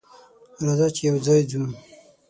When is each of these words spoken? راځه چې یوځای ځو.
راځه 0.65 0.87
چې 0.95 1.01
یوځای 1.09 1.41
ځو. 1.51 1.61